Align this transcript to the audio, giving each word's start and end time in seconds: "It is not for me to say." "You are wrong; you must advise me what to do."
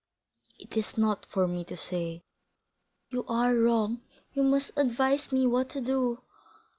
"It 0.57 0.75
is 0.75 0.97
not 0.97 1.27
for 1.27 1.47
me 1.47 1.63
to 1.65 1.77
say." 1.77 2.23
"You 3.11 3.23
are 3.27 3.53
wrong; 3.53 4.01
you 4.33 4.41
must 4.41 4.71
advise 4.75 5.31
me 5.31 5.45
what 5.45 5.69
to 5.69 5.81
do." 5.81 6.23